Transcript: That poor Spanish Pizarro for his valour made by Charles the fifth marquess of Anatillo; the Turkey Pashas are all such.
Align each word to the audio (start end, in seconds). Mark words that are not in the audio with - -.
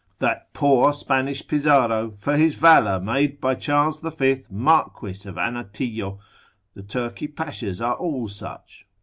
That 0.17 0.51
poor 0.55 0.93
Spanish 0.93 1.47
Pizarro 1.47 2.09
for 2.17 2.35
his 2.35 2.55
valour 2.55 2.99
made 2.99 3.39
by 3.39 3.53
Charles 3.53 4.01
the 4.01 4.09
fifth 4.09 4.49
marquess 4.49 5.27
of 5.27 5.35
Anatillo; 5.37 6.17
the 6.73 6.81
Turkey 6.81 7.27
Pashas 7.27 7.79
are 7.81 7.97
all 7.97 8.27
such. 8.27 8.87